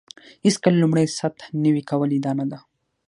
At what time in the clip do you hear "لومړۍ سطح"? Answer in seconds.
0.83-1.45